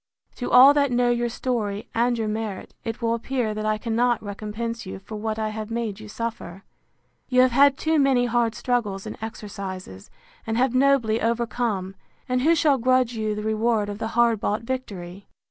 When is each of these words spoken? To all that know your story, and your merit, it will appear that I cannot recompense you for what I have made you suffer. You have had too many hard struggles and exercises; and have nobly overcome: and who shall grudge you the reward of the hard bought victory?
To 0.37 0.49
all 0.49 0.73
that 0.73 0.91
know 0.91 1.11
your 1.11 1.29
story, 1.29 1.87
and 1.93 2.17
your 2.17 2.27
merit, 2.27 2.73
it 2.83 3.03
will 3.03 3.13
appear 3.13 3.53
that 3.53 3.67
I 3.67 3.77
cannot 3.77 4.23
recompense 4.23 4.83
you 4.83 4.97
for 4.97 5.15
what 5.15 5.37
I 5.37 5.49
have 5.49 5.69
made 5.69 5.99
you 5.99 6.07
suffer. 6.07 6.63
You 7.29 7.41
have 7.41 7.51
had 7.51 7.77
too 7.77 7.99
many 7.99 8.25
hard 8.25 8.55
struggles 8.55 9.05
and 9.05 9.15
exercises; 9.21 10.09
and 10.47 10.57
have 10.57 10.73
nobly 10.73 11.21
overcome: 11.21 11.93
and 12.27 12.41
who 12.41 12.55
shall 12.55 12.79
grudge 12.79 13.13
you 13.13 13.35
the 13.35 13.43
reward 13.43 13.89
of 13.89 13.99
the 13.99 14.07
hard 14.17 14.39
bought 14.39 14.63
victory? 14.63 15.27